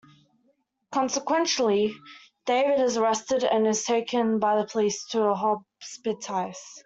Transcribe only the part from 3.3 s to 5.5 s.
and taken by the police to a